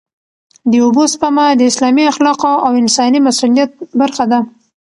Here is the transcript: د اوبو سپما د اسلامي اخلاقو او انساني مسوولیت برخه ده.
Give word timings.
د 0.69 0.73
اوبو 0.85 1.03
سپما 1.13 1.45
د 1.55 1.61
اسلامي 1.71 2.03
اخلاقو 2.11 2.53
او 2.65 2.71
انساني 2.81 3.19
مسوولیت 3.25 3.71
برخه 3.99 4.25
ده. 4.31 4.39